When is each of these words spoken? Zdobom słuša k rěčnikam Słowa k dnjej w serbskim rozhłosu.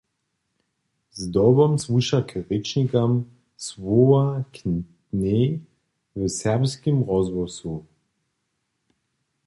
Zdobom 1.19 1.71
słuša 1.83 2.19
k 2.27 2.29
rěčnikam 2.49 3.11
Słowa 3.67 4.25
k 4.53 4.57
dnjej 5.13 5.47
w 6.15 6.19
serbskim 6.41 6.97
rozhłosu. 7.09 7.73